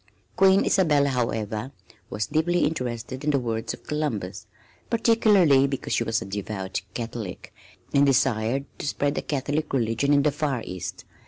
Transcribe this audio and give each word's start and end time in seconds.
Queen 0.35 0.65
Isabella, 0.65 1.09
however, 1.09 1.71
was 2.09 2.25
deeply 2.25 2.65
interested 2.65 3.23
in 3.23 3.29
the 3.29 3.37
words 3.37 3.71
of 3.75 3.83
Columbus, 3.85 4.47
particularly 4.89 5.67
because 5.67 5.93
she 5.93 6.03
was 6.03 6.23
a 6.23 6.25
devout 6.25 6.81
Catholic, 6.95 7.53
and 7.93 8.03
desired 8.07 8.65
to 8.79 8.87
spread 8.87 9.13
the 9.13 9.21
Catholic 9.21 9.71
religion 9.73 10.11
in 10.11 10.23
the 10.23 10.31
Far 10.31 10.63
East. 10.65 11.05